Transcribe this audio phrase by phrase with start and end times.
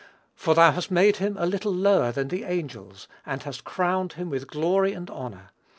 [0.33, 4.31] For thou hast made him a little lower than the angels, and hast crowned him
[4.31, 5.51] with glory and honor.